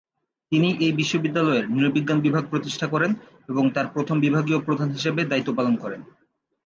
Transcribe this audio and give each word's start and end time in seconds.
তিনি 0.51 0.69
এই 0.79 0.91
বিশ্ববিদ্যালয়ে 0.91 1.61
নৃ-বিজ্ঞান 1.73 2.19
বিভাগ 2.21 2.43
প্রতিষ্ঠা 2.49 2.87
করেন 2.87 3.11
এবং 3.49 3.63
তার 3.71 3.87
প্রথম 3.87 4.15
বিভাগীয় 4.19 4.59
প্রধান 4.59 4.89
হিসেবে 4.89 5.21
দায়িত্ব 5.25 5.51
পালন 5.55 5.75
করেন। 5.75 6.01